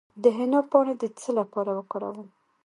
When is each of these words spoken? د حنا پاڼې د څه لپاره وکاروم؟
د 0.23 0.23
حنا 0.37 0.61
پاڼې 0.71 0.93
د 1.01 1.03
څه 1.19 1.29
لپاره 1.39 1.71
وکاروم؟ 1.79 2.27